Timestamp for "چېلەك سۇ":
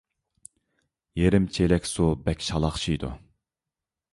1.57-2.09